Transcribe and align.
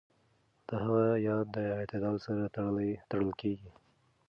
د 0.67 0.69
هغه 0.83 1.05
ياد 1.27 1.45
د 1.55 1.57
اعتدال 1.79 2.15
سره 2.25 2.43
تړل 3.09 3.31
کېږي. 3.41 3.71